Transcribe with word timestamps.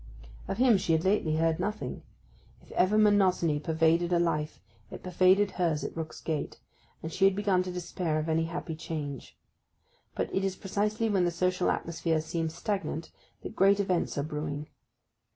Of 0.47 0.57
him 0.57 0.77
she 0.79 0.93
had 0.93 1.03
lately 1.05 1.35
heard 1.35 1.59
nothing. 1.59 2.01
If 2.63 2.71
ever 2.71 2.97
monotony 2.97 3.59
pervaded 3.59 4.11
a 4.11 4.17
life 4.17 4.59
it 4.89 5.03
pervaded 5.03 5.51
hers 5.51 5.83
at 5.83 5.95
Rook's 5.95 6.21
Gate; 6.21 6.59
and 7.03 7.13
she 7.13 7.25
had 7.25 7.35
begun 7.35 7.61
to 7.61 7.71
despair 7.71 8.17
of 8.17 8.27
any 8.27 8.45
happy 8.45 8.75
change. 8.75 9.37
But 10.15 10.33
it 10.33 10.43
is 10.43 10.55
precisely 10.55 11.07
when 11.07 11.25
the 11.25 11.29
social 11.29 11.69
atmosphere 11.69 12.19
seems 12.19 12.55
stagnant 12.55 13.11
that 13.43 13.55
great 13.55 13.79
events 13.79 14.17
are 14.17 14.23
brewing. 14.23 14.69